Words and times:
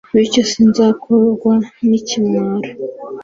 bityo 0.15 0.41
sinzakorwa 0.51 1.53
n'ikimwaro 1.87 2.69